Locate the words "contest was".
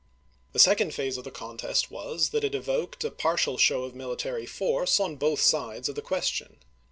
1.29-2.29